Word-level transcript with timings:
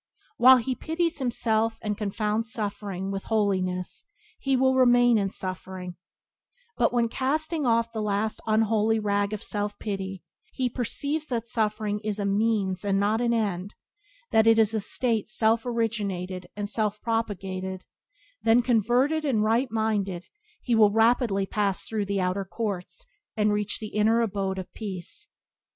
While 0.37 0.57
he 0.57 0.73
pities 0.73 1.19
himself 1.19 1.77
and 1.79 1.95
confounds 1.95 2.51
suffering 2.51 3.11
with 3.11 3.25
holiness 3.25 4.03
he 4.39 4.55
will 4.55 4.73
remain 4.73 5.19
in 5.19 5.27
Byways 5.27 5.35
to 5.37 5.45
Blessedness 5.45 5.65
by 5.65 5.77
James 5.77 5.95
Allen 6.79 6.89
21 6.89 7.09
suffering: 7.11 7.11
but 7.11 7.21
when, 7.21 7.33
casting 7.37 7.65
off 7.67 7.91
the 7.91 8.01
last 8.01 8.41
unholy 8.47 8.99
rag 8.99 9.31
of 9.31 9.43
self 9.43 9.77
pity, 9.77 10.23
he 10.53 10.69
perceives 10.71 11.27
that 11.27 11.45
suffering 11.47 11.99
is 11.99 12.17
a 12.17 12.25
means 12.25 12.83
and 12.83 12.99
not 12.99 13.21
an 13.21 13.31
end, 13.31 13.75
that 14.31 14.47
it 14.47 14.57
is 14.57 14.73
a 14.73 14.79
state 14.79 15.29
self 15.29 15.67
originated 15.67 16.47
and 16.55 16.67
self 16.67 16.99
propagated, 17.03 17.85
then, 18.41 18.63
converted 18.63 19.23
and 19.23 19.43
right 19.43 19.69
minded, 19.69 20.25
he 20.63 20.73
will 20.73 20.89
rapidly 20.89 21.45
pass 21.45 21.83
through 21.83 22.05
the 22.05 22.19
outer 22.19 22.43
courts, 22.43 23.05
and 23.37 23.53
reach 23.53 23.77
the 23.77 23.89
inner 23.89 24.21
abode 24.21 24.57
of 24.57 24.73
peace. 24.73 25.27